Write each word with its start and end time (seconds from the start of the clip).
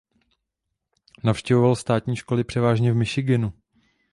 Navštěvoval 1.23 1.75
státní 1.75 2.15
školy 2.15 2.43
převážně 2.43 2.91
v 2.91 2.95
Michiganu. 2.95 3.53